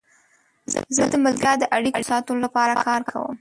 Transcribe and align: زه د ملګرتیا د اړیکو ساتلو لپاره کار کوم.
زه 0.95 1.03
د 1.11 1.13
ملګرتیا 1.25 1.51
د 1.61 1.63
اړیکو 1.75 2.07
ساتلو 2.09 2.43
لپاره 2.45 2.73
کار 2.87 3.01
کوم. 3.09 3.29